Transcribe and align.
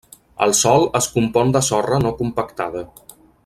El 0.45 0.53
sòl 0.59 0.85
es 0.99 1.09
compon 1.17 1.53
de 1.57 1.63
sorra 1.69 2.01
no 2.07 2.15
compactada. 2.23 2.87